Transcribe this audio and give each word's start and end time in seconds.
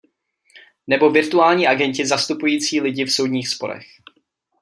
Nebo 0.87 1.09
virtuální 1.09 1.67
agenti 1.67 2.05
zastupující 2.05 2.81
lidi 2.81 3.05
v 3.05 3.11
soudních 3.13 3.47
sporech. 3.49 3.87